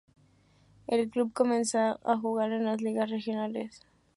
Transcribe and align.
El 0.87 1.11
club 1.11 1.31
comenzó 1.31 1.99
a 2.09 2.17
jugar 2.17 2.53
en 2.53 2.65
las 2.65 2.81
ligas 2.81 3.11
regionales. 3.11 3.81